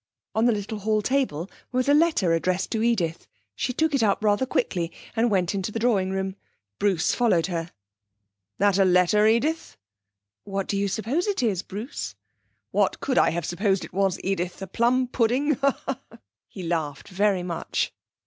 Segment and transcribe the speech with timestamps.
[0.33, 3.27] On the little hall table was a letter addressed to Edith.
[3.55, 6.37] She took it up rather quickly, and went into the drawing room.
[6.79, 7.69] Bruce followed her.
[8.57, 9.77] 'That a letter, Edith?'
[10.43, 12.15] 'What do you suppose it is, Bruce?'
[12.71, 14.59] 'What could I have supposed it was, Edith?
[14.63, 15.59] A plum pudding?'
[16.47, 17.93] He laughed very much.